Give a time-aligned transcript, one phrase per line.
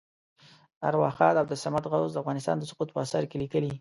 [0.89, 3.69] ارواښاد عبدالصمد غوث د افغانستان د سقوط په اثر کې لیکلي.